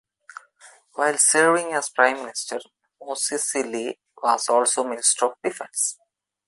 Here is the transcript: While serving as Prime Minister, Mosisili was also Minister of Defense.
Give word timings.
While 0.95 1.19
serving 1.19 1.73
as 1.73 1.89
Prime 1.91 2.15
Minister, 2.15 2.59
Mosisili 3.03 3.99
was 4.23 4.49
also 4.49 4.83
Minister 4.83 5.27
of 5.27 5.33
Defense. 5.43 5.95